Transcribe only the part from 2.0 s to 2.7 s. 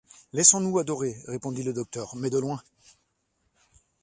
mais de loin.